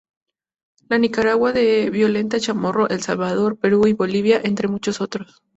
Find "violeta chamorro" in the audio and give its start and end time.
1.91-2.89